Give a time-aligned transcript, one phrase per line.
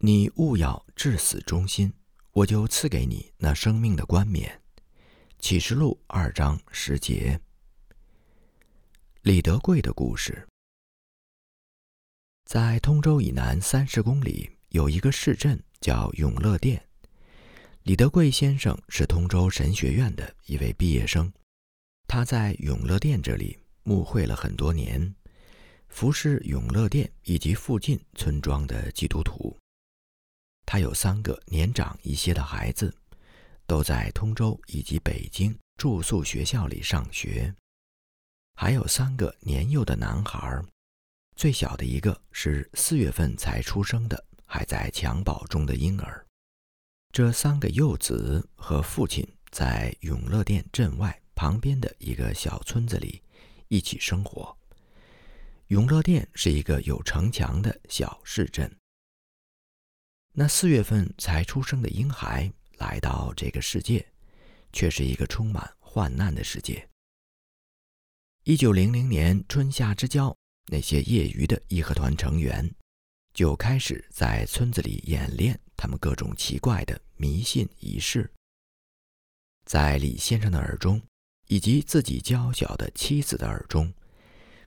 [0.00, 1.92] 你勿要至死忠心，
[2.30, 4.62] 我就赐给你那生命的冠冕。
[5.40, 7.40] 启示录二章十节。
[9.22, 10.46] 李德贵的故事，
[12.44, 16.80] 在通州以南三十公里有一个市镇叫永乐店。
[17.82, 21.32] 李德贵先生是通州神学院的一位毕业生，
[22.06, 25.12] 他在永乐店这里牧会了很多年，
[25.88, 29.58] 服侍永乐店以及附近村庄的基督徒。
[30.70, 32.94] 他有三个年长一些的孩子，
[33.66, 37.54] 都在通州以及北京住宿学校里上学，
[38.54, 40.62] 还有三个年幼的男孩，
[41.36, 46.22] 最小的一个是四月份才出生的，还在襁褓中的婴儿。
[47.12, 53.22] 这三个幼子和父亲在永乐店镇外旁边的一个小村子里
[53.68, 54.54] 一起生活。
[55.68, 58.70] 永乐店是一个有城墙的小市镇。
[60.40, 64.06] 那四月份才出生的婴孩来到这个世界，
[64.72, 66.88] 却是一个充满患难的世界。
[68.44, 70.32] 一九零零年春夏之交，
[70.66, 72.72] 那些业余的义和团成员
[73.34, 78.30] 就开始在村子里演练他们各种奇怪的迷信仪式。
[79.66, 81.02] 在李先生的耳中，
[81.48, 83.92] 以及自己娇小的妻子的耳中，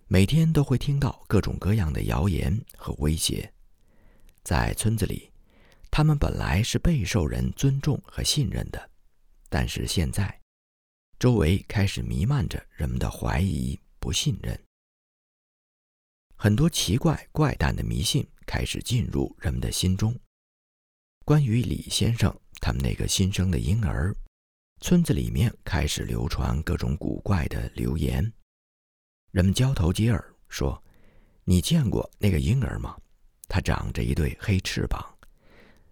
[0.08, 3.54] 每天都会听到各种各样的谣言和威胁。
[4.44, 5.31] 在村子里。
[5.92, 8.90] 他们本来是备受人尊重和信任的，
[9.50, 10.40] 但是现在，
[11.20, 14.58] 周围开始弥漫着人们的怀疑、不信任。
[16.38, 20.18] 很多奇怪怪诞的迷信开始进入人们的心中。
[21.26, 24.16] 关于李先生他们那个新生的婴儿，
[24.80, 28.24] 村子里面开始流传各种古怪的流言。
[29.32, 30.82] 人们交头接耳说
[31.44, 32.98] ：“你见过那个婴儿吗？
[33.50, 35.06] 他长着一对黑翅膀。”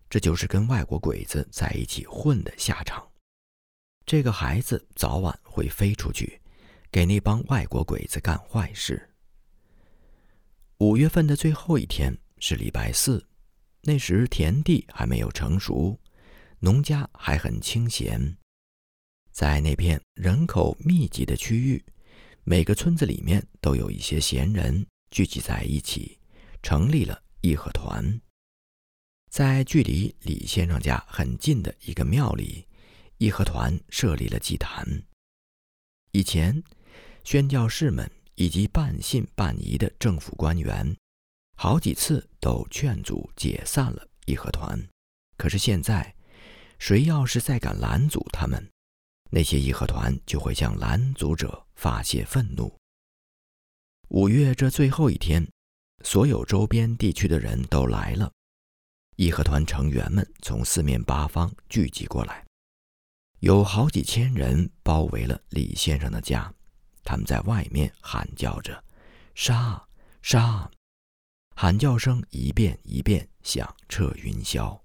[0.09, 3.07] 这就是跟外国鬼子在一起混的下场。
[4.05, 6.41] 这个孩子早晚会飞出去，
[6.91, 9.07] 给那帮外国鬼子干坏事。
[10.79, 13.23] 五月份的最后一天是礼拜四，
[13.81, 15.99] 那时田地还没有成熟，
[16.59, 18.35] 农家还很清闲。
[19.31, 21.85] 在那片人口密集的区域，
[22.43, 26.17] 每个村子里面都有一些闲人聚集在一起，
[26.63, 28.19] 成立了义和团。
[29.29, 32.65] 在距离李先生家很近的一个庙里，
[33.19, 35.03] 义和团设立了祭坛。
[36.11, 36.63] 以前，
[37.23, 40.95] 宣教士们以及半信半疑的政府官员，
[41.55, 44.83] 好几次都劝阻解散了义和团。
[45.37, 46.15] 可是现在，
[46.79, 48.67] 谁要是再敢拦阻他们，
[49.29, 52.75] 那些义和团就会向拦阻者发泄愤怒。
[54.07, 55.47] 五月这最后一天，
[56.03, 58.31] 所有周边地区的人都来了。
[59.19, 62.45] 义和团成员们从四面八方聚集过来，
[63.41, 66.49] 有好几千人包围了李先生的家。
[67.03, 68.81] 他们在外面喊叫着
[69.35, 69.85] ：“杀！
[70.21, 70.71] 杀！”
[71.53, 74.79] 喊叫声一遍一遍响彻云霄。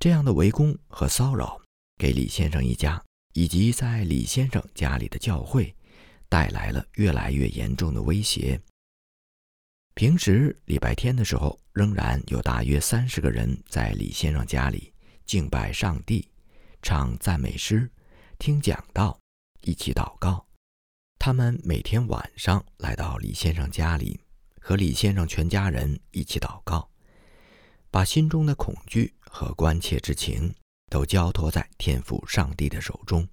[0.00, 1.62] 这样的围攻和骚扰，
[1.98, 3.00] 给李先生一家
[3.34, 5.72] 以及在李先生家里的教会
[6.28, 8.60] 带来了越来越严重的威胁。
[9.96, 14.92] 平时礼拜天的时候，仍然有大约三十个人在李先生家里
[15.24, 16.28] 敬拜上帝、
[16.82, 17.90] 唱赞美诗、
[18.38, 19.18] 听讲道、
[19.62, 20.46] 一起祷告。
[21.18, 24.20] 他们每天晚上来到李先生家里，
[24.60, 26.90] 和李先生全家人一起祷告，
[27.90, 30.54] 把心中的恐惧和关切之情
[30.90, 33.26] 都交托在天父上帝的手中。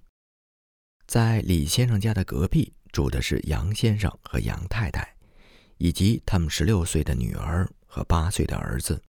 [1.06, 5.13] 在李先生家的隔壁住的是杨先生和杨太太。
[5.78, 9.02] 以及他们十六岁的女儿和八岁的儿子。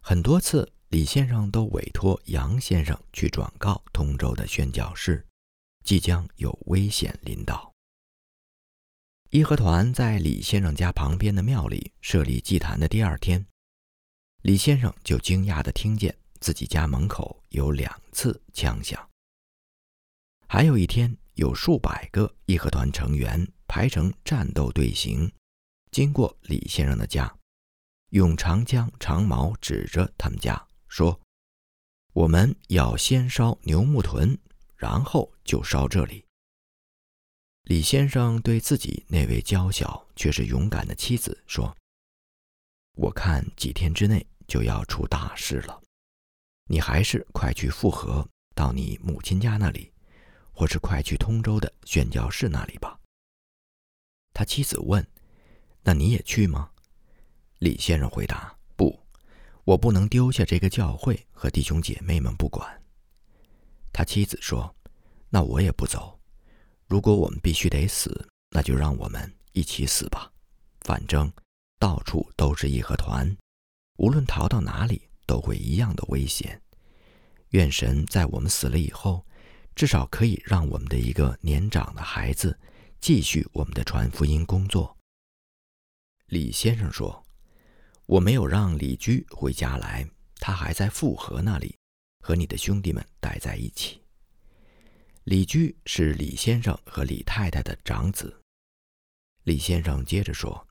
[0.00, 5.24] 很多次，李先生都委托杨先生去转告通州的宣教士，
[5.84, 7.72] 即将有危险临到。
[9.30, 13.46] 义和团在李先生家旁边的庙里设立祭坛的第二天，
[14.42, 19.08] 李先生就惊讶地听见自己家门口有两次枪响。
[20.48, 25.32] 还有一天，有数百个义和团成员排成战斗队形。
[25.92, 27.30] 经过李先生的家，
[28.08, 31.20] 用长枪长矛指着他们家说
[32.14, 34.38] ：“我们要先烧牛木屯，
[34.74, 36.24] 然后就烧这里。”
[37.64, 41.76] 李先生对自己那位娇小却是勇敢的妻子说
[42.96, 45.78] ：“我看几天之内就要出大事了，
[46.70, 49.92] 你还是快去复合到你母亲家那里，
[50.54, 52.98] 或是快去通州的宣教士那里吧。”
[54.32, 55.06] 他妻子问。
[55.84, 56.70] 那你也去吗？
[57.58, 58.98] 李先生回答：“不，
[59.64, 62.82] 我不能丢下这个教会和弟兄姐妹们不管。”
[63.92, 64.74] 他妻子说
[65.28, 66.18] ：“那我也不走。
[66.86, 70.30] 如果我们必须得死，那就让我们一起死吧。
[70.80, 71.32] 反正
[71.78, 73.36] 到处都是义和团，
[73.98, 76.60] 无论逃到哪里，都会一样的危险。
[77.50, 79.26] 愿神在我们死了以后，
[79.74, 82.58] 至少可以让我们的一个年长的孩子
[83.00, 84.96] 继续我们的传福音工作。”
[86.32, 87.22] 李先生说
[88.08, 91.76] ：“我没有让李居回家来，他还在富河那里。”
[92.24, 94.00] 和你的兄弟们待在一起。
[95.24, 98.34] 李居是李先生和李太太的长子。
[99.42, 100.66] 李先生接着说：“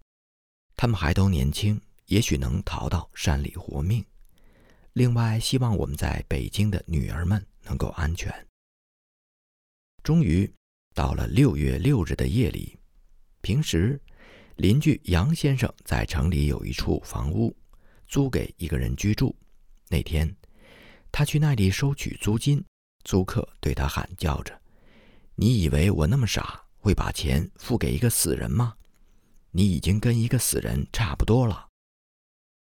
[0.75, 4.03] 他们还都年轻，也许能逃到山里活命。
[4.93, 8.33] 另外，希望我们在北京的女儿们能够安全。”
[10.01, 10.51] 终于
[10.95, 12.79] 到了六月六日的夜里，
[13.41, 14.01] 平时
[14.61, 17.51] 邻居杨先生在城里有一处房屋，
[18.07, 19.35] 租给一个人居住。
[19.89, 20.31] 那天。
[21.11, 22.63] 他去那里收取租金，
[23.03, 24.61] 租客对他喊叫着
[25.35, 28.75] ：“你以为我那么傻，会把钱付给一个死人吗？
[29.49, 31.67] 你已经跟一个死人差不多了。”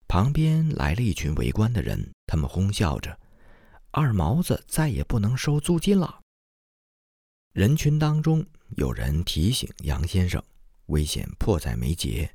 [0.06, 3.18] 旁边来了一群围观的人，他们哄笑着
[3.90, 6.20] ：“二毛子再也不能收租金了。”
[7.52, 8.46] 人群当中
[8.76, 10.42] 有人提醒杨先生
[10.86, 12.34] ：“危险迫在眉睫。”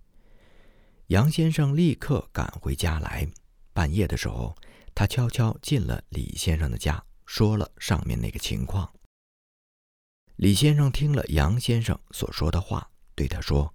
[1.07, 3.27] 杨先生立刻赶回家来。
[3.73, 4.55] 半夜的时候。
[4.97, 8.91] 他悄悄进了李先生的家，说了上面那个情况。
[10.37, 13.71] 李先生听了杨先生所说的话，对他说：“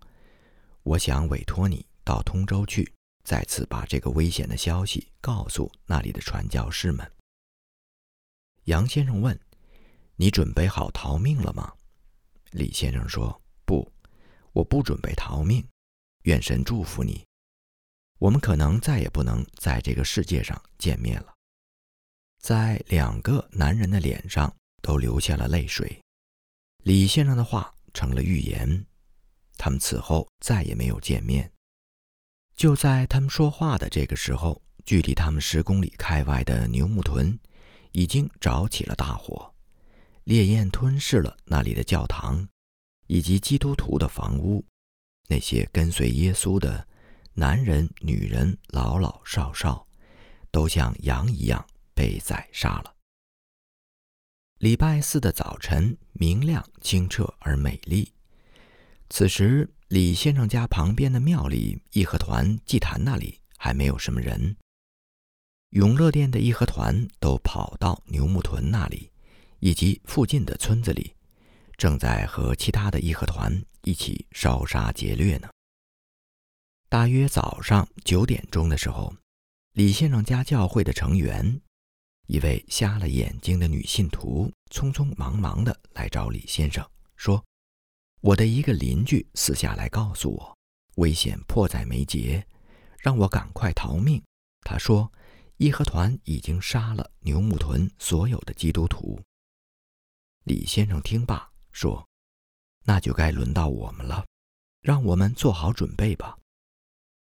[0.82, 2.92] 我想委托你到通州去，
[3.22, 7.08] 再次把这个危险的消息告诉那里的传教士们。”
[8.66, 9.38] 杨先生问
[10.18, 11.72] ：“你准备好逃命了吗？”
[12.50, 13.88] 李先生说：“不，
[14.52, 15.66] 我不准备逃命。
[16.22, 17.24] 愿神祝福你。”
[18.18, 21.34] 我们可能再也不能在这个世界上见面了。
[22.38, 26.00] 在两个男人的脸上都流下了泪水。
[26.84, 28.84] 李先生的话成了预言，
[29.56, 31.50] 他们此后再也没有见面。
[32.54, 37.38] 就在他们说话的这个时候，距离他们十公里开外的牛木屯
[37.90, 39.52] 已经着起了大火，
[40.24, 42.48] 烈焰吞噬了那里的教堂
[43.06, 44.64] 以及基督徒的房屋，
[45.28, 46.86] 那些跟随耶稣的。
[47.34, 49.86] 男人、女人、老老少少，
[50.50, 52.94] 都像羊一样被宰杀了。
[54.58, 58.12] 礼拜四的早晨明亮、清澈而美丽。
[59.08, 64.54] 此时，李先生家旁边的庙里义和团祭坛那里还没有什么人。
[65.70, 69.10] 永乐殿的义和团都跑到牛木屯那里，
[69.60, 71.14] 以及附近的村子里，
[71.76, 75.48] 正在和其他的义和团一起烧杀劫掠呢。
[76.88, 79.14] 大约早上九点钟的时候，
[79.72, 81.60] 李先生家教会的成员，
[82.26, 86.86] 一位瞎了眼睛的女信徒，匆匆忙忙地来找李先生，
[87.16, 87.42] 说
[88.20, 90.58] ：“我的一个邻居私下来告诉我，
[90.96, 92.46] 危险迫在眉睫，
[92.98, 94.22] 让我赶快逃命。
[94.60, 95.10] 他说，
[95.56, 99.20] 义和团已经杀了牛木屯所有的基督徒。”
[100.44, 102.08] 李先生听罢说
[102.84, 104.24] ：“那就该轮到我们了，
[104.80, 106.38] 让我们做好准备吧。”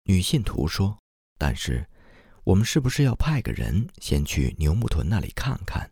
[0.07, 0.97] 女信徒说
[1.37, 1.87] ：“但是，
[2.43, 5.89] 我们是不是要派个人先去牛木屯那里看看，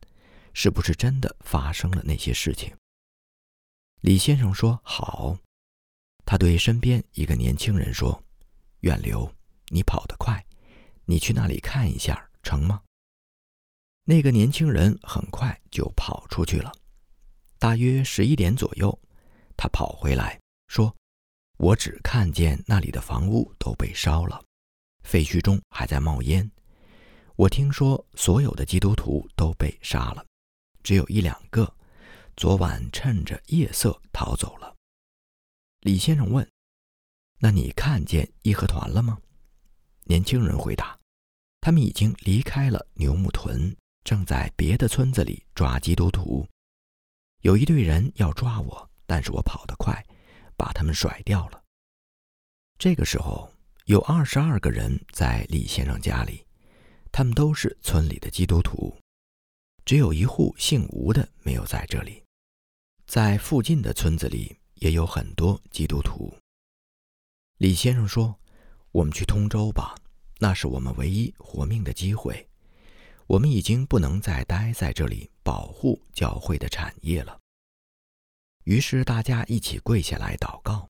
[0.54, 2.76] 是不是真的发生了那些事情？”
[4.02, 5.38] 李先生说：“好。”
[6.26, 8.24] 他对身边一个年轻人说
[8.82, 9.30] ：“远流，
[9.68, 10.46] 你跑得快，
[11.06, 12.82] 你去那里看一下，成吗？”
[14.06, 16.72] 那个年轻人很快就跑出去了。
[17.64, 19.00] 大约十一点左右，
[19.56, 20.94] 他跑回来说。
[21.56, 24.44] 我只看见那里的房屋都被烧了，
[25.06, 26.52] 废墟中还在冒烟。
[27.38, 30.26] 我听说所有的基督徒都被杀了，
[30.84, 31.74] 只有一两个
[32.36, 34.76] 昨晚趁着夜色逃走了。
[35.80, 36.46] 李先生问
[37.40, 39.18] ：“那你看见义和团了吗？”
[40.04, 41.00] 年轻人回答
[41.62, 46.46] ：“他们已经离开了牛木屯，正在别的村子里抓基督徒。
[47.44, 50.04] 有一队人要抓我，但是我跑得快。”
[50.56, 51.62] 把他们甩掉了。
[52.78, 53.52] 这个时候，
[53.86, 56.46] 有二十二个人在李先生家里，
[57.12, 58.96] 他们都是村里的基督徒，
[59.84, 62.24] 只有一户姓吴的没有在这里。
[63.08, 66.32] 在附近的村子里也有很多基督徒。
[67.58, 68.40] 李先生说
[68.94, 69.96] ：“我们去通州吧，
[70.38, 72.48] 那是我们唯一活命的机会。
[73.28, 77.40] 我们已经不能再待在这里保护教会的产业了。”
[78.66, 80.88] 于是大家一起跪下来祷告。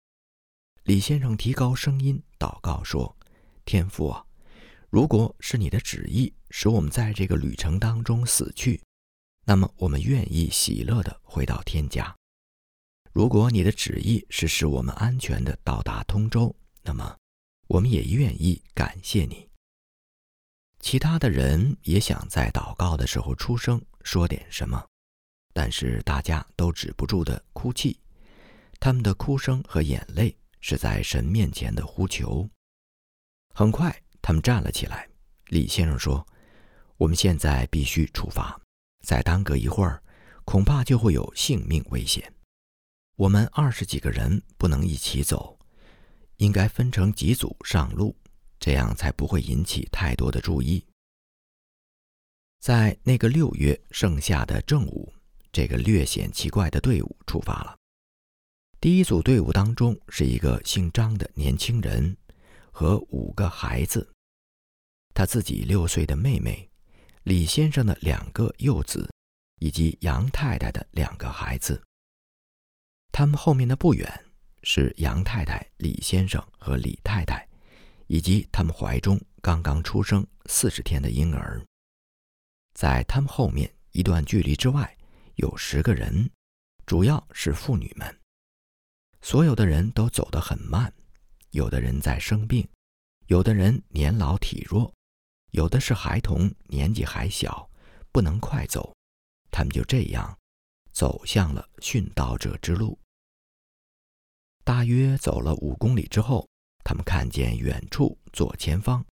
[0.84, 3.16] 李先生提高声音祷告说
[3.66, 4.26] ：“天父啊，
[4.90, 8.82] 如果是你的旨意使我们在这个旅程当中死去，
[9.46, 12.16] 那么我们愿意喜乐地回到天家。
[13.12, 17.18] 如果你的旨意是使我们安全地到达通州，那么
[17.68, 19.48] 我们也愿意感谢你。
[20.84, 24.86] 其他的人也想在祷告的时候出声说点什么，
[25.54, 27.98] 但是大家都止不住的哭泣，
[28.82, 32.48] 他们的哭声和眼泪是在神面前的呼求。
[33.56, 35.08] 很快，他们站了起来。
[35.46, 36.28] 李先生说
[36.98, 38.60] ：“我们现在必须出发，
[39.06, 40.04] 再耽搁一会儿，
[40.44, 42.32] 恐怕就会有性命危险。
[43.16, 45.58] 我们二十几个人不能一起走，
[46.36, 48.14] 应该分成几组上路，
[48.64, 50.82] 这样才不会引起太多的注意。”
[52.64, 55.12] 在那个六月盛夏的正午，
[55.52, 57.78] 这个略显奇怪的队伍出发了。
[58.80, 62.16] 第一组队伍当中是一个姓张的年轻人。
[62.76, 64.12] 和五个孩子，
[65.14, 66.68] 他自己六岁的妹妹，
[67.22, 69.08] 李先生的两个幼子，
[69.60, 71.80] 以及杨太太的两个孩子。
[73.12, 74.26] 他们后面的不远
[74.64, 77.48] 是杨太太、李先生和李太太，
[78.08, 81.64] 以及他们怀中刚刚出生四十天的婴儿。
[82.74, 84.98] 在他们后面一段距离之外，
[85.36, 86.30] 有十个人，
[86.86, 88.20] 主要是妇女们。
[89.22, 90.94] 所有的人都走得很慢。
[91.52, 92.68] 有的人在生病，
[93.28, 94.92] 有的人年老体弱，
[95.52, 97.70] 有的是孩童，年纪还小，
[98.12, 98.92] 不能快走。
[99.52, 100.36] 他们就这样
[100.92, 102.98] 走向了殉道者之路。
[104.64, 106.50] 大约走了五公里之后，
[106.84, 109.06] 他们看见远处左前方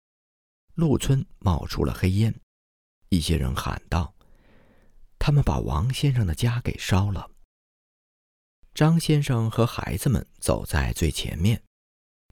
[0.75, 2.33] 路村冒出了黑烟，
[3.09, 4.13] 一些人喊道
[5.19, 7.29] ：“他们把王先生的家给烧了。”
[8.73, 11.61] 张先生和孩子们走在最前面。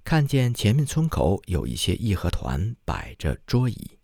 [0.05, 3.99] 看见前面村口有一些义和团摆着桌椅，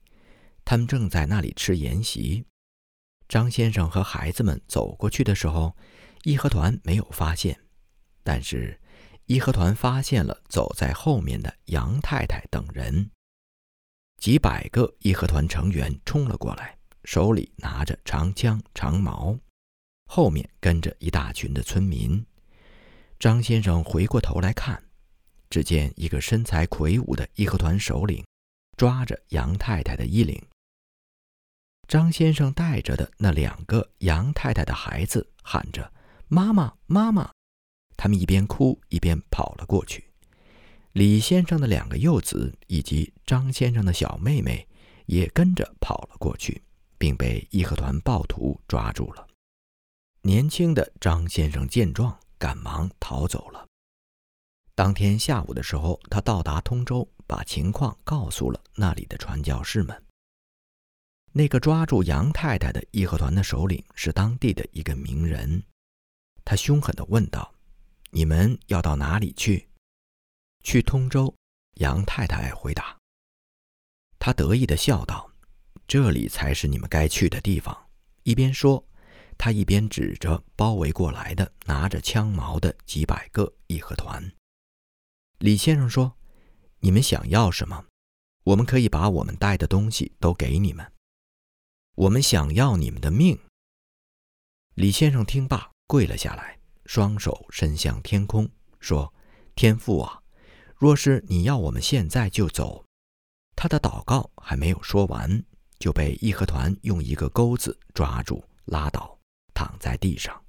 [0.64, 2.46] 他们正在那里吃筵席。
[3.28, 5.76] 张先生和孩子们走过去的时候，
[6.24, 7.60] 义和团没有发现，
[8.22, 8.80] 但是
[9.26, 13.10] 义和团发现了走在后面的杨太太等人。
[14.18, 19.38] 几百个义和团成员冲了过来，手里拿着长枪长矛，
[20.06, 22.26] 后面跟着一大群的村民。
[23.20, 24.82] 张先生回过头来看。
[25.48, 28.26] 只见一个身材魁梧的义和团首领
[28.76, 30.44] 抓着杨太太的衣领。
[31.88, 35.94] 张先生带着的那两个杨太太的孩子喊着
[36.28, 37.32] “妈妈，妈妈”，
[37.98, 40.10] 他们一边哭一边跑了过去。
[40.94, 44.68] 李先生的两个幼子以及张先生的小妹妹
[45.06, 46.62] 也跟着跑了过去，
[46.98, 49.28] 并被义和团暴徒抓住了。
[50.22, 53.68] 年轻的张先生见状，赶忙逃走了。
[54.74, 60.04] 当天下午的时候，他到达通州，把情况告诉了那里的传教士们。
[61.32, 65.64] 那个抓住杨太太的义和团的首领是当地的一个名人，
[66.44, 67.54] 他凶狠地问道
[68.16, 69.68] ：“你们要到哪里去
[70.64, 71.36] ？”“去通州。”
[71.82, 72.98] 杨太太回答。
[74.18, 75.30] 他得意地笑道
[75.86, 77.90] ：“这里才是你们该去的地方。”
[78.24, 78.88] 一边说，
[79.38, 84.32] 他一边指着包围过来的拿着枪矛的几百个义和团。
[85.40, 86.16] 李先生说
[86.80, 87.86] ：“你们想要什么？
[88.46, 90.90] 我们可以把我们带的东西都给你们。
[91.96, 93.38] 我们想要你们的命。”
[94.76, 98.50] 李先生听罢，跪了下来，双手伸向天空，
[98.80, 99.14] 说
[99.56, 100.22] ：“天父啊，
[100.76, 102.86] 若是你要我们现在就走。”
[103.56, 105.44] 他的祷告还没有说完，
[105.80, 109.18] 就被义和团用一个钩子抓住，拉倒，
[109.54, 110.44] 躺在地上。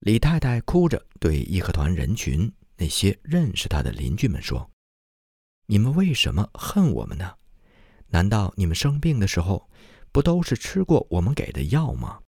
[0.00, 2.52] 李太太哭着对义和团人群。
[2.76, 4.70] 那些认识他的邻居们说
[5.68, 7.34] ：“你们为什么恨我们呢？
[8.06, 9.68] 难道你们生病的时候，
[10.10, 12.22] 不都是吃过我们给的药吗？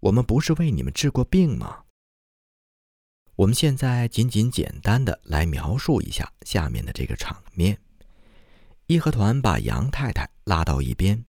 [0.00, 1.84] 我们不是为你们治过病吗？”
[3.40, 7.80] 我们现在仅仅简单的来描述一下下面的这个场面：
[8.84, 11.24] 义和团把杨太太拉到一边，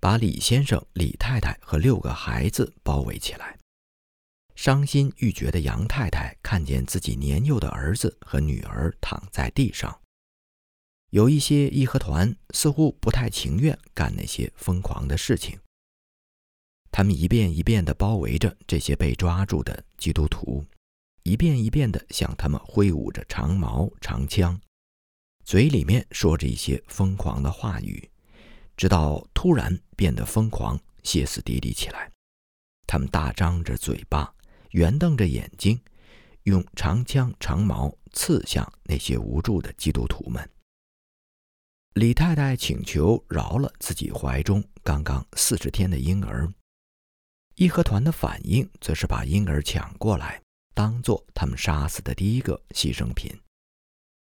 [0.00, 3.56] 把李先生、李太太和六个孩子包围起来。
[4.56, 10.00] 伤心欲绝的杨太太看见自己年幼的儿子和女儿躺在地上，
[11.10, 15.56] 有一些义和团似乎不太情愿干那些疯狂的事情。
[16.90, 20.64] 他们一遍一遍地包围着这些被抓住的基督徒，
[21.26, 24.60] 一遍一遍地向他们挥舞着长矛长枪，
[25.44, 28.08] 嘴里面说着一些疯狂的话语，
[28.76, 32.08] 直到突然变得疯狂、歇斯底里起来。
[32.86, 34.32] 他们大张着嘴巴。
[34.70, 35.80] 圆瞪着眼睛，
[36.42, 40.46] 用长枪长矛刺向那些无助的基督徒们。
[41.94, 46.52] 李太太请求饶了自己怀中刚刚四十天的婴儿。
[47.54, 50.42] 义和团的反应则是把婴儿抢过来，
[50.76, 53.34] 当做他们杀死的第一个牺牲品。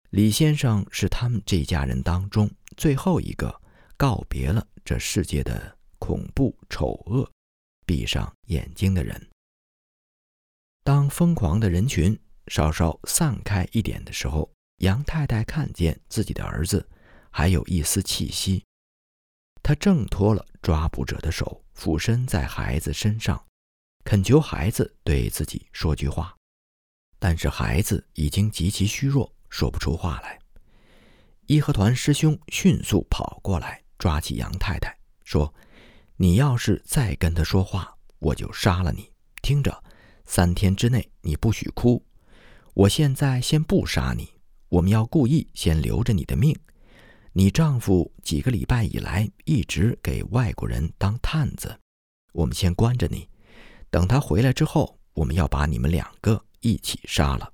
[0.09, 3.61] 李先生是他们这家人当中最后一个
[3.95, 7.31] 告别了这世界的恐怖丑恶，
[7.85, 9.29] 闭上眼睛的人。
[10.83, 16.85] 当疯狂的人群稍稍散开一点的时候，杨太太看见自己的儿子
[17.29, 18.65] 还有一丝气息，
[19.63, 21.63] 她挣脱了抓捕者的手。
[21.73, 23.45] 俯身在孩子身上，
[24.03, 26.37] 恳求孩子对自己说句话，
[27.23, 30.39] 但是孩子已经极其虚弱，说不出话来。
[31.45, 35.53] 义和团师兄迅速跑过来，抓起杨太太，说
[36.17, 39.07] ：“你要是再跟他说话，我就杀了你。
[39.43, 39.83] 听着，
[40.25, 42.03] 三天之内你不许哭。
[42.73, 44.27] 我现在先不杀你，
[44.69, 46.57] 我们要故意先留着你的命。”
[47.33, 51.79] 你丈夫几个礼拜以来一直给外国人当探子，
[52.33, 53.29] 我们先关着你，
[53.91, 57.53] 等他回来之后，我们要把你们两个一起杀了。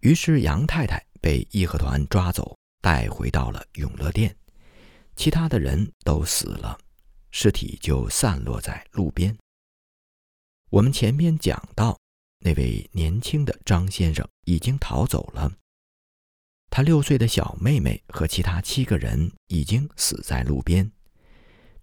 [0.00, 4.34] 于是杨太太被义和团抓走，带回到了永乐殿，
[5.14, 6.78] 其他的人都死了，
[7.30, 9.36] 尸体就散落在路边。
[10.70, 11.98] 我们前面讲到，
[12.38, 15.52] 那位年轻的张先生已经逃走了。
[16.70, 20.90] 他六岁的小妹妹和其他七个人已经死在路边。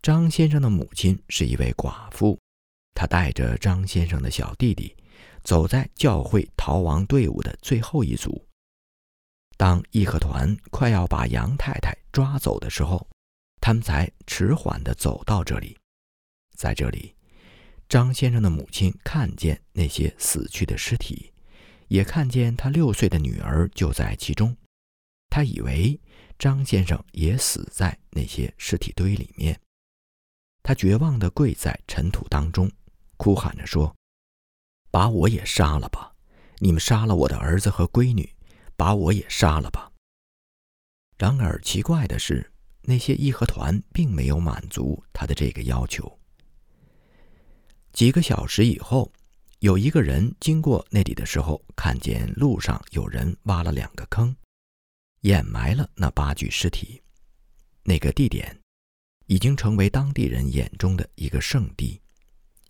[0.02, 2.40] 张先生的母亲是一位寡妇，
[2.96, 4.96] 她带着张先生的小弟弟，
[5.48, 8.46] 走在教会逃亡队伍的最后一组。
[9.56, 13.08] 当义和团快要把杨太太抓走的时候，
[13.62, 15.78] 他们才迟缓地走到这里。
[16.58, 17.16] 在这里，
[17.88, 21.32] 张先生的母亲看见那些死去的尸体，
[21.88, 24.54] 也看见他六岁的女儿就在其中。
[25.30, 25.98] 他以为
[26.38, 29.58] 张先生也死在那些尸体堆里面，
[30.62, 32.70] 他绝望地跪在尘土当中，
[33.16, 33.96] 哭喊着说
[34.98, 36.12] ：“把我也杀了吧！
[36.58, 38.28] 你们杀了我的儿子和闺女，
[38.76, 39.92] 把我也杀了吧！”
[41.20, 46.12] 然而奇怪的是，那些义和团并没有满足他的这个要求。
[47.94, 49.14] 几个小时以后，
[49.60, 54.36] 有一个人经过那里的时候，看见路上有人挖了两个坑。
[55.22, 57.00] 掩埋了那八具尸体，
[57.84, 58.60] 那个地点
[59.28, 62.02] 已经成为当地人眼中的一个圣地，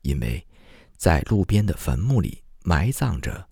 [0.01, 0.45] 因为
[0.97, 3.47] 在路边的坟墓里埋葬着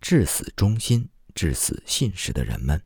[0.00, 2.82] 至死忠心、至死信实的人们。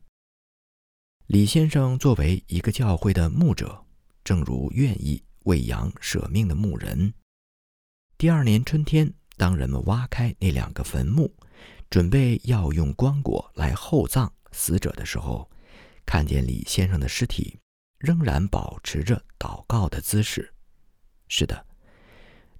[1.27, 3.83] 李先生作为一个教会的牧者，
[4.23, 7.13] 正如愿意为羊舍命的牧人。
[8.17, 11.33] 第二年春天，当人们挖开那两个坟墓，
[11.89, 14.31] 准备要用棺椁来厚葬。
[14.51, 15.49] 死者的时候，
[16.05, 17.59] 看见李先生的尸体
[17.97, 20.53] 仍然保持着祷告的姿势。
[21.27, 21.65] 是的，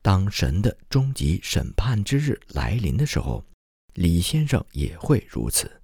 [0.06, 3.44] 当神的终极审判之日来临的时候，
[3.96, 5.82] 李先生也会如此，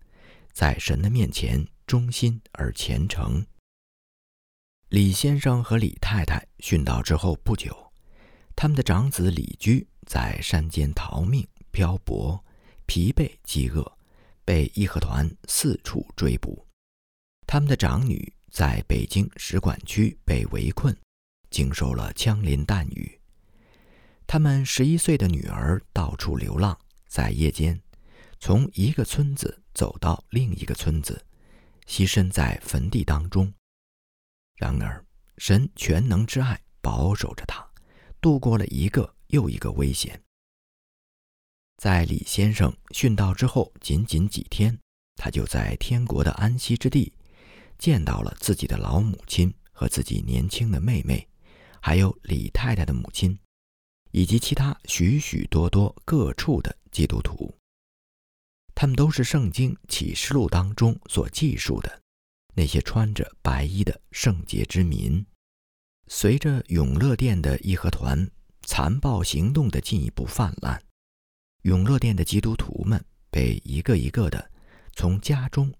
[0.53, 3.43] 在神的面前忠心而虔诚。
[4.89, 7.91] 李先生和李太太殉道之后不久，
[8.55, 12.45] 他们的长子李居在山间逃命、漂泊、
[12.85, 13.91] 疲惫、饥饿。
[14.45, 16.67] 被义和团四处追捕，
[17.47, 20.95] 他们的长女在北京使馆区被围困，
[21.49, 23.20] 经受了枪林弹雨。
[24.31, 27.77] 他们十一岁的女儿到处流浪，在夜间
[28.39, 31.21] 从一个村子走到另一个村子，
[31.85, 33.53] 栖身在坟地当中。
[34.55, 35.05] 然而，
[35.37, 37.69] 神全能之爱保守着他，
[38.21, 40.23] 度过了一个又一个危险。
[41.75, 44.79] 在李先生殉道之后，仅仅几天，
[45.17, 47.11] 他就在天国的安息之地，
[47.77, 51.27] 见到了自己的老母亲和自己年轻的妹妹，
[51.81, 53.37] 还有李太太的母亲，
[54.11, 57.53] 以及其他许许多多各处的基督徒。
[58.73, 62.01] 他们都是圣经启示录当中所记述的
[62.53, 65.25] 那些穿着白衣的圣洁之民。
[66.07, 68.29] 随着永乐殿的义和团
[68.63, 70.81] 残暴行动的进一步泛滥。
[71.63, 74.51] 永乐殿的基督徒们被一个一个的
[74.93, 75.71] 从家中、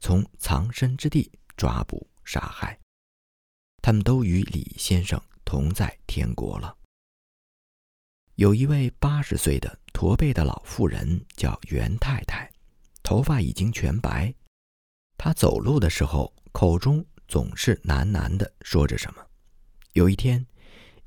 [0.00, 2.78] 从藏身之地抓捕杀害，
[3.80, 6.77] 他们都与李先生同在天国了。
[8.38, 12.48] 有一位八十岁的驼背的老妇人叫袁太太，
[13.02, 14.32] 头发已经全白，
[15.16, 19.26] 她走路的时候口中总是喃喃的说着什么。
[19.94, 20.46] 有一天，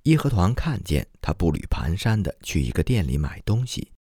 [0.03, 3.93] 义和团看见她步履蹒跚的去一个店里买东西。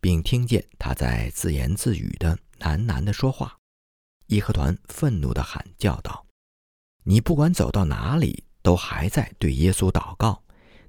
[0.00, 3.58] 并听见他在自言自语的喃喃的说话，
[4.28, 6.24] 义和团愤怒地喊叫道
[7.02, 10.44] ：“你不管走到哪里，都还在对耶稣祷告。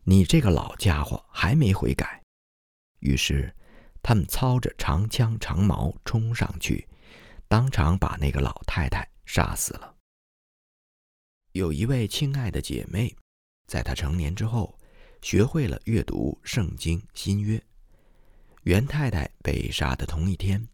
[0.10, 2.20] 你这个老家伙还没悔改。”
[3.02, 3.56] 于是，
[4.02, 6.90] 他们操着长枪长矛冲上去，
[7.48, 9.96] 当场把那个老太太杀死了。
[11.52, 13.16] 有一位亲爱的姐妹，
[13.68, 14.76] 在她成年之后，
[15.22, 17.64] 学会了阅读圣经新约。
[18.64, 20.68] 袁太太被杀的同一天，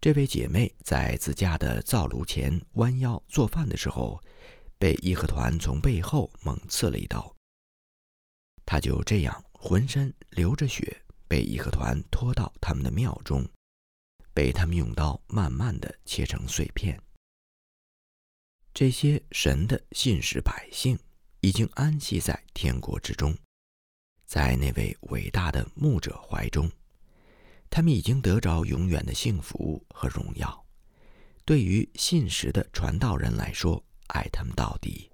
[0.00, 4.20] 这位姐妹在自家的灶炉前弯腰做饭的时候，
[4.76, 7.35] 被义和团从背后猛刺了一刀。
[8.66, 11.02] 他就这样浑身流着血。
[11.28, 13.44] 被义和团拖到他们的庙中，
[14.32, 17.02] 被他们用刀慢慢的切成碎片。
[18.72, 20.96] 这些神的信使百姓
[21.40, 23.36] 已经安息在天国之中，
[24.24, 26.70] 在那位伟大的牧者怀中，
[27.68, 30.64] 他们已经得着永远的幸福和荣耀。
[31.44, 35.10] 对于信实的传道人来说，爱他们到底，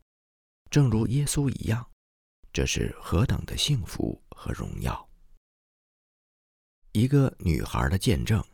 [0.68, 1.88] 正如耶稣一样，
[2.52, 5.08] 这是何等的幸福和荣耀！
[6.92, 8.44] 一个女孩的见证。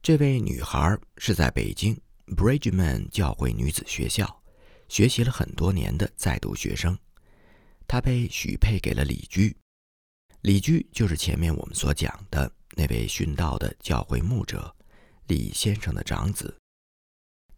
[0.00, 2.00] 这位女孩是在北京
[2.36, 4.42] Bridgeman 教会女子学校
[4.88, 6.96] 学习了很多年的在读学生，
[7.88, 9.56] 她被许配给了李居。
[10.42, 14.72] 李居就是前面我们所讲的那位殉道的教会牧者
[15.26, 16.56] 李先生的长子。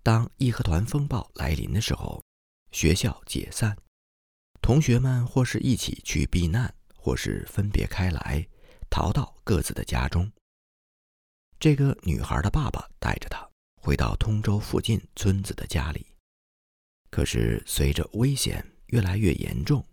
[0.02, 2.24] 当义和团风暴来临的时候，
[2.72, 3.76] 学校解散，
[4.60, 8.46] 同学们或是一起去避难，或是分别开来。
[8.92, 10.28] 逃到各自的家中。
[11.60, 16.04] 这个女孩的爸爸带着她回到通州附近村子的家里。
[17.08, 19.86] 可是随着危险越来越严重，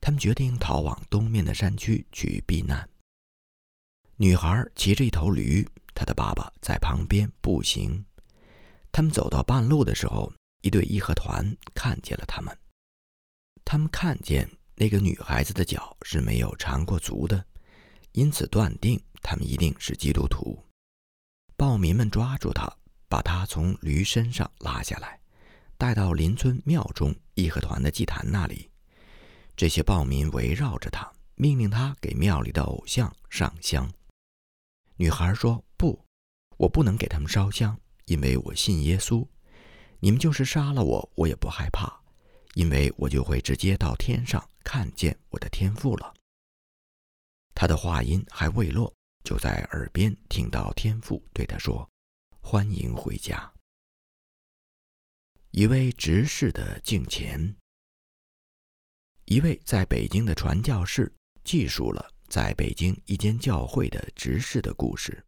[0.00, 2.88] 他们决定逃往东面的山区去避难。
[4.16, 5.64] 女孩骑着一头驴，
[5.94, 8.04] 她的爸爸在旁边步行。
[8.90, 12.58] 他们走到半路的时候，一队义和团看见了他们。
[13.64, 17.44] 他们看见那个女孩子的脚是没有缠过足的。
[18.12, 20.56] 因此断定他们一定是基督徒。
[21.56, 22.72] 暴民们抓住他，
[23.08, 25.18] 把他从驴身上拉下来，
[25.76, 28.70] 带到邻村庙中义和团的祭坛那里。
[29.56, 33.92] 这些暴民围绕着他，命令他给庙里的偶像上香。
[34.96, 36.04] 女孩说：“不，
[36.56, 39.26] 我不能给他们烧香，因为我信耶稣。
[39.98, 42.00] 你们就是杀了我，我也不害怕，
[42.54, 46.14] 因为我就会直接到天上看见我的天父了。”
[47.54, 51.88] 他的话音还未落，就在耳边听到天父对他说
[52.42, 53.50] ：“欢迎回家。”
[55.52, 57.56] 一位执事的敬前，
[59.26, 61.14] 一位在北京的传教士
[61.44, 65.24] 记述了在北京一间教会的执事的故事。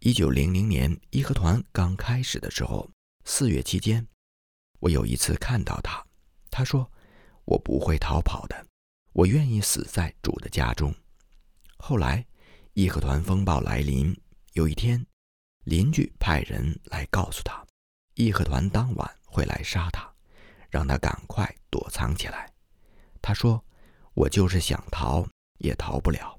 [0.00, 2.90] 一九零零年义和团刚开始的时候，
[3.24, 4.06] 四月期间，
[4.82, 6.04] 我有一次看到他，
[6.50, 6.90] 他说
[7.46, 8.66] ：“我不会逃跑的。”
[9.14, 10.92] 我愿意死在主的家中。
[11.78, 12.26] 后来，
[12.72, 14.12] 义和团风暴来临，
[14.54, 15.06] 有一天，
[15.62, 17.64] 邻居派人来告诉他，
[18.14, 20.12] 义和团当晚会来杀他，
[20.68, 22.52] 让他赶快躲藏起来。
[23.20, 23.64] 他说
[24.14, 25.24] ：“我就是想逃
[25.58, 26.36] 也逃不了，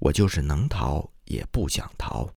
[0.00, 2.28] 我就是能逃也不想逃。”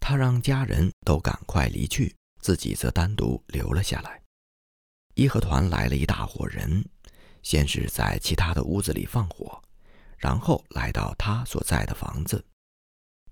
[0.00, 4.22] 他让家人都赶快离去，自己则单独留了下来。
[5.18, 6.88] 义和团来了一大伙人。
[7.42, 9.60] 先是在其他的屋子里放火，
[10.16, 12.44] 然后来到他所在的房子，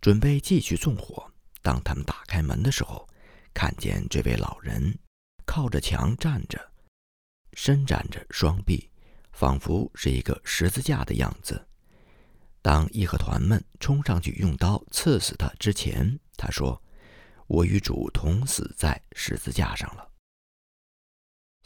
[0.00, 1.30] 准备继续纵火。
[1.62, 3.06] 当他们打开门的时候，
[3.54, 4.98] 看见这位老人
[5.44, 6.58] 靠着墙站着，
[7.52, 8.90] 伸展着双臂，
[9.32, 11.66] 仿佛是一个十字架的样子。
[12.62, 16.82] 当义和团们冲上去用刀刺死他之前，他说
[17.46, 20.08] ：“我与主同死在十字架上了。”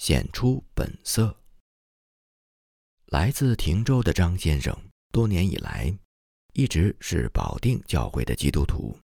[0.00, 1.38] 显出本色。
[3.08, 4.74] 来自亭州的张先生，
[5.12, 5.94] 多年以来
[6.54, 8.98] 一直是保定教会的基督徒。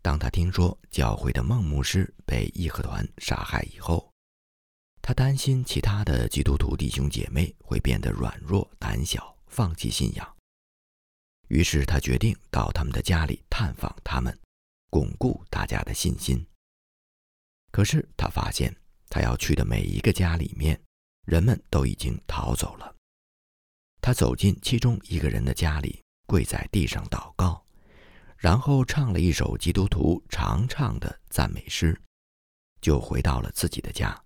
[0.00, 4.08] 当他听说教会的孟牧师被义和团杀害以后，
[5.02, 10.36] 他担心其他的基督徒弟兄姐妹会变得软弱胆小，放弃信仰。
[11.48, 14.38] 于是他决定到他们的家里探访他们，
[14.88, 16.46] 巩固大家的信心。
[17.72, 18.72] 可是他发现，
[19.12, 20.82] 他要去的每一个家里面，
[21.26, 22.96] 人们都已经逃走了。
[24.00, 27.62] 他走进其中一个人的家里，跪在地上祷告，
[28.38, 31.94] 然后唱了一首基督徒常唱的赞美诗，
[32.80, 34.18] 就回到了自己的家。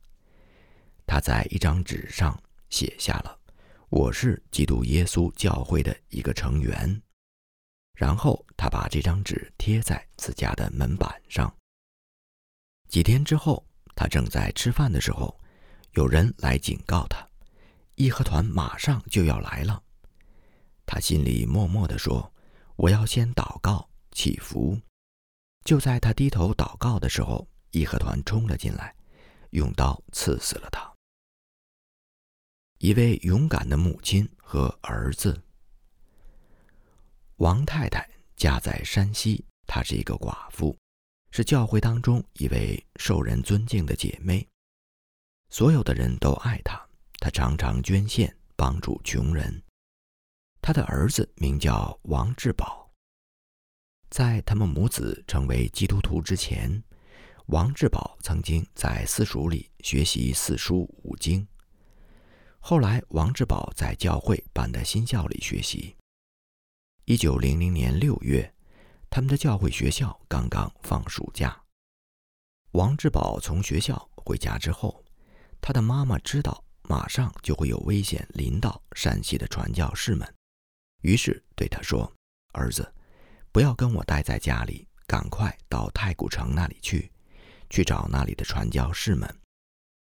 [1.05, 3.37] 他在一张纸上写下了
[3.91, 7.03] “我是基督耶稣教会的一个成员”，
[7.99, 11.53] 然后他把这张纸贴在自家的门板上。
[12.89, 13.67] 几天之后，
[13.97, 15.37] 他正在吃饭的时候，
[15.95, 17.27] 有人来警告他，
[17.95, 19.83] 义和团马上就要来了。
[20.85, 22.33] 他心里默默地说
[22.77, 24.79] ：“我要先祷告祈福。”
[25.65, 28.95] 就在他低头祷告的时候，义和团冲了进来，
[29.51, 30.93] 用刀刺死了他。
[32.79, 35.43] 一位勇敢的母亲和儿子。
[37.37, 40.77] 王太太家在山西，她是一个寡妇，
[41.31, 44.47] 是教会当中一位受人尊敬的姐妹，
[45.51, 46.81] 所有的人都爱她。
[47.19, 49.63] 她常常捐献帮助穷人。
[50.61, 52.91] 她的儿子名叫王志宝。
[54.11, 56.83] 在他们母子成为基督徒之前，
[57.47, 61.47] 王志宝曾经在私塾里学习四书五经。
[62.61, 65.97] 后来，王志宝在教会办的新校里学习。
[67.05, 68.53] 一九零零年六月，
[69.17, 71.59] 他们的教会学校刚刚放暑假。
[72.73, 75.03] 王志宝从学校回家之后，
[75.59, 80.35] 他的妈妈知道马上就会有危险临到山西的传教士们，
[81.01, 82.13] 于是对他说
[82.53, 82.95] ：“儿子，
[83.53, 87.11] 不要跟我待在家里，赶快到太古城那里去，
[87.71, 89.27] 去找那里的传教士们。”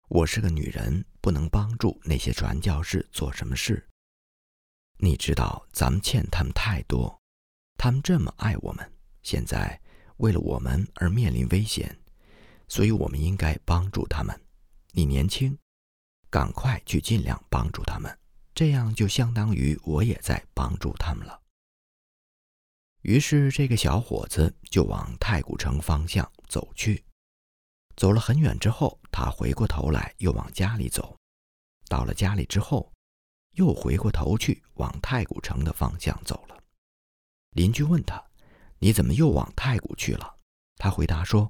[0.09, 3.87] 我是个女人，不能帮助那些传教士做什么事。
[4.97, 7.21] 你知道，咱们欠他们太多，
[7.77, 8.91] 他们这么爱我们，
[9.23, 9.81] 现在
[10.17, 11.97] 为了我们而面临危险，
[12.67, 14.39] 所以我们应该帮助他们。
[14.91, 15.57] 你年轻，
[16.29, 18.15] 赶快去尽量帮助他们，
[18.53, 21.41] 这样就相当于我也在帮助他们了。
[23.01, 27.03] 于是，这个小伙子就往太古城方向走去。
[27.95, 31.17] 走了很远之后，他回过头来，又往家里走。
[31.89, 32.91] 到了家里之后，
[33.51, 36.57] 又回过头去往太古城的方向走了。
[37.51, 38.23] 邻居问他
[38.83, 40.35] ：“你怎么又往太古去了？”
[40.75, 41.49] 他回答说：“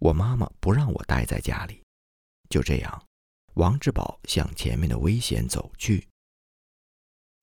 [0.00, 1.82] 我妈妈不让我待在家里。”
[2.48, 3.06] 就这样，
[3.54, 6.08] 王志宝向前面的危险走去。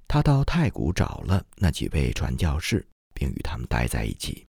[0.07, 4.47] 他到太古找了那几位传教士，并与他们待在一起，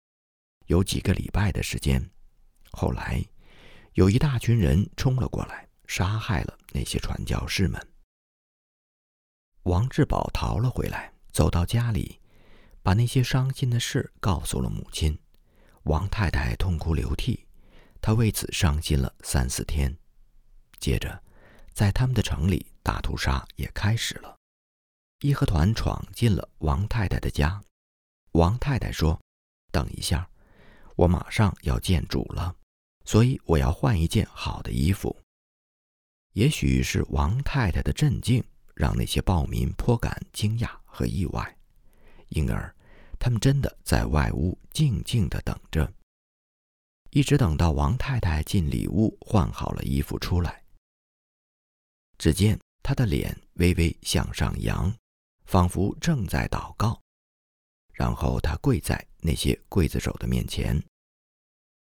[0.66, 2.04] 有几个礼拜的时间。
[2.72, 3.24] 后来。
[3.94, 7.78] 有一大群人冲了过来，杀害了那些传教士们。
[9.64, 12.18] 王志宝逃了回来，走到家里，
[12.82, 15.18] 把那些伤心的事告诉了母亲。
[15.84, 17.46] 王太太痛哭流涕，
[18.00, 19.96] 她为此伤心了三四天。
[20.78, 21.22] 接着，
[21.72, 24.36] 在他们的城里，大屠杀也开始了。
[25.20, 27.62] 义和团闯进了王太太的家。
[28.32, 29.20] 王太太说
[29.70, 30.28] ：“等一下，
[30.96, 32.56] 我马上要见主了。”
[33.04, 35.16] 所以我要换一件好的衣服。
[36.34, 38.42] 也许是王太太的镇静
[38.74, 41.56] 让那些暴民颇感惊讶和意外，
[42.32, 42.74] 因而
[43.18, 45.92] 他们真的在外屋静静地等着，
[47.10, 50.62] 一直等到王太太进里屋换好了衣服出来。
[52.18, 54.92] 只见她的脸微微向上扬，
[55.44, 57.00] 仿佛正在祷告，
[57.92, 60.82] 然后她跪在那些刽子手的面前。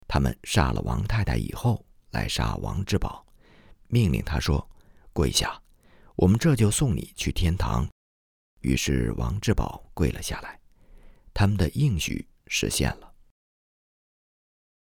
[0.06, 3.26] 他们杀了王太太以后，来杀王志宝，
[3.88, 4.66] 命令他说
[5.12, 5.62] ：“跪下，
[6.16, 7.86] 我们这就送你去天堂。”
[8.60, 10.60] 于是王志宝跪了下来，
[11.32, 13.14] 他们的应许实现了。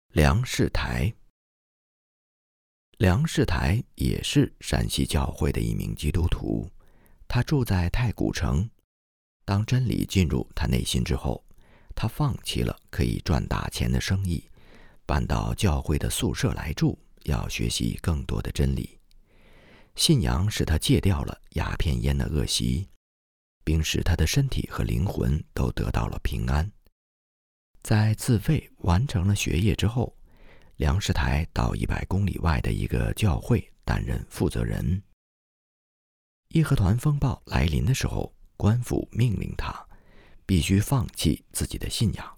[0.10, 1.14] 梁世台，
[2.98, 6.70] 梁世台也是山西教会的一名基督徒，
[7.28, 8.70] 他住在太古城。
[9.46, 11.44] 当真理进入他内心之后，
[11.96, 14.50] 他放弃了可以赚大钱的生意。
[15.06, 19.00] 搬到教会的宿舍来住，要学习更多的真理。
[19.96, 22.90] 信仰使他戒掉了鸦片烟的恶习，
[23.68, 26.72] 并使他的身体和灵魂都得到了平安。
[27.84, 30.16] 在自费完成了学业之后，
[30.78, 35.04] 梁世台到一百公里外的一个教会担任负责人。
[36.48, 39.86] 义和团风暴来临的时候，官府命令他
[40.46, 42.38] 必须放弃自己的信仰。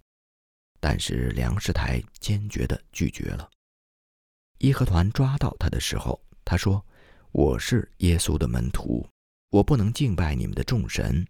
[0.79, 3.47] 但是梁世台坚决地拒绝了。
[4.57, 6.83] 义和团抓到他的时候，他说
[7.31, 9.07] ：“我是耶稣的门徒，
[9.49, 11.25] 我不能敬拜你们的众神。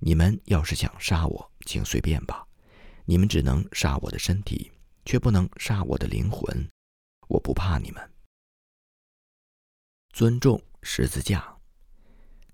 [0.00, 2.46] 你们要是想杀我，请随便吧。
[3.04, 4.70] 你们只能杀我的身体，
[5.04, 6.68] 却不能杀我的灵魂。
[7.26, 8.10] 我不怕你们。”
[10.14, 11.56] 尊重十字架。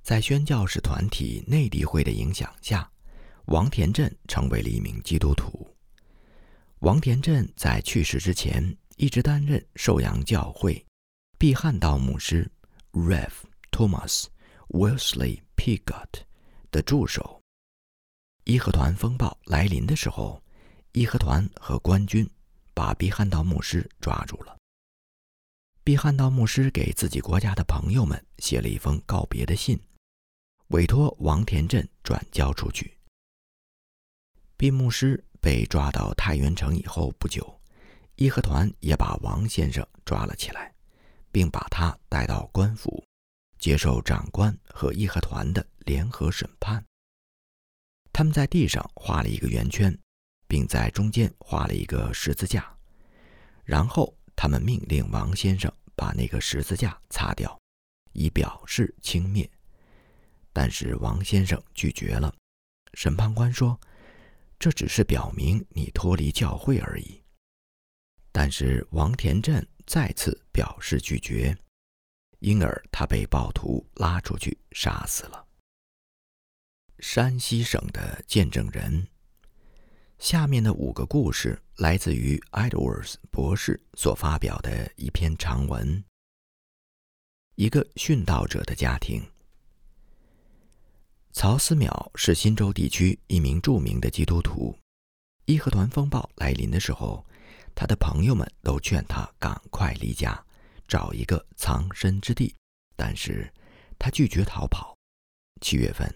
[0.03, 2.90] 在宣教士团体内地会的影响下，
[3.47, 5.67] 王田镇成为了一名基督徒。
[6.81, 10.85] 王田镇在去世之前一直担任寿阳教会
[11.38, 12.51] 毕汉道牧师
[12.93, 13.33] Rev
[13.71, 14.27] Thomas
[14.68, 16.22] Wesley Pigott
[16.70, 17.40] 的助手。
[18.44, 20.42] 义和团风暴来临的时候，
[20.92, 22.29] 义和团和官军
[22.74, 24.57] 把毕汉道牧师抓住了。
[25.83, 29.79] 毕汉道牧师给自己国家的朋友们写了一封告别的信，
[30.68, 32.96] 委托王田镇转交出去。
[34.57, 37.61] 毕牧师被抓到太原城以后不久，
[38.16, 40.74] 义和团也把王先生抓了起来，
[41.31, 43.05] 并把他带到官府，
[43.64, 46.85] 接受长官和义和团的联合审判。
[48.12, 49.98] 他们在地上画了一个圆圈，
[50.46, 52.77] 并在中间画了一个十字架，
[53.64, 54.14] 然后。
[54.37, 57.57] 他们命令王先生把那个十字架擦掉，
[58.12, 59.48] 以表示轻蔑。
[60.53, 62.35] 但是王先生拒绝了。
[62.94, 63.81] 审判官说
[64.59, 67.22] ：“这只是表明你脱离教会而已。”
[68.33, 71.57] 但是王田镇再次表示拒绝，
[72.45, 75.47] 因而他被暴徒拉出去杀死了。
[76.99, 79.09] 山西省的见证人。
[80.19, 86.05] 下面的五个故事来自于 Edwards 博士所发表的一篇长文。
[87.55, 89.23] 一个殉道者的家庭。
[91.33, 94.79] 曹思邈是新州地区一名著名的基督徒。
[95.47, 97.25] 义和团风暴来临的时候，
[97.75, 100.45] 他的朋友们都劝他赶快离家，
[100.88, 102.55] 找一个藏身之地，
[102.97, 103.53] 但是
[103.99, 104.97] 他拒绝逃跑。
[105.61, 106.09] 七月份，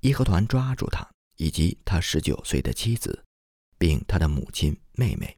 [0.00, 3.22] 义和团抓住他以及他十九岁的妻子。
[3.78, 5.36] 并他的母亲、妹妹，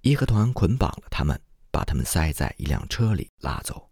[0.00, 1.38] 义和团捆绑了他们，
[1.70, 3.90] 把他们塞在一辆车里拉走，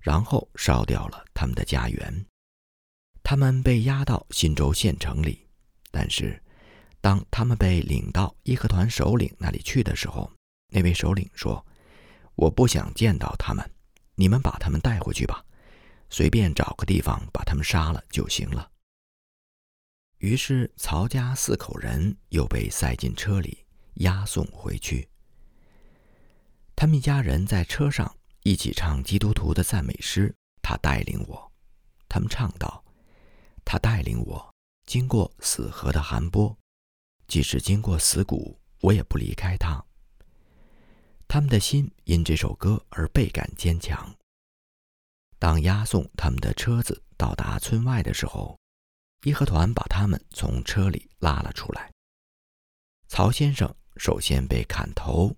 [0.00, 2.26] 然后烧掉了他们的家园。
[3.24, 5.48] 他们被押到新州县城里，
[5.90, 6.40] 但是
[7.00, 10.32] 当他们被领到义和团首领那里去的时候，
[10.68, 11.66] 那位首领说
[12.40, 13.70] ：“我不想见到他们，
[14.14, 15.44] 你们把他们带回去吧，
[16.08, 18.70] 随便找个地方把他们杀了就行了。”
[20.16, 25.06] 于是，曹家四口人又被塞进车里，押送回去。
[26.74, 28.10] 他们一家人在车上
[28.42, 30.34] 一起唱基督徒的赞美诗。
[30.62, 31.52] 他带领我，
[32.08, 32.82] 他们唱道
[33.66, 34.54] ：“他带领我
[34.86, 36.56] 经过死河的寒波，
[37.26, 39.84] 即使经过死谷，我也不离开他。”
[41.40, 44.14] 他们的心因这首歌而倍感坚强。
[45.38, 48.58] 当押送他们的车子到达村外的时候。
[49.24, 51.90] 义和团把他们从车里拉了出来。
[53.08, 55.34] 曹先生首先被砍头，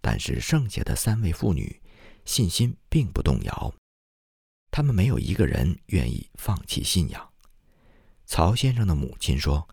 [0.00, 1.80] 但是剩下的三位妇女
[2.24, 3.72] 信心并不动摇，
[4.72, 7.32] 他们没有一个人愿意放弃信仰。
[8.26, 9.68] 曹先生的母亲说：“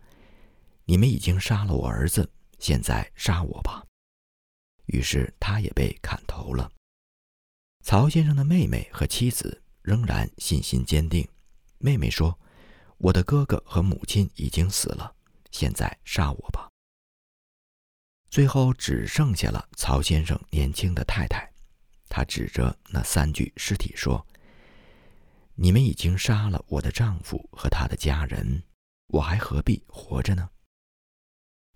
[0.86, 2.28] 你们已经杀了我儿子，
[2.60, 3.84] 现在杀我吧。”
[4.86, 6.70] 于是他也被砍头了。
[7.84, 11.28] 曹先生的妹妹和妻子仍然信心坚定。
[11.78, 12.38] 妹妹说。
[12.98, 15.14] 我的哥哥和母亲已经死了，
[15.50, 16.66] 现在杀我吧。
[18.30, 21.52] 最后只剩下了曹先生年轻的太太，
[22.08, 24.26] 他指着那三具尸体说
[25.56, 28.62] ：“你们已经杀了我的丈夫和他的家人，
[29.08, 30.48] 我还何必活着呢？”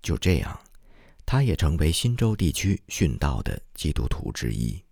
[0.00, 0.58] 就这样，
[1.32, 4.82] 他也成为新州地区殉道的基督徒之一。